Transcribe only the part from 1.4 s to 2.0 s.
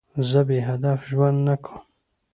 نه کوم.